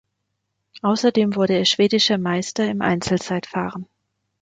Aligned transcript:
Außerdem 0.81 1.35
wurde 1.35 1.53
er 1.53 1.65
schwedischer 1.65 2.17
Meister 2.17 2.65
im 2.67 2.81
Einzelzeitfahren. 2.81 3.85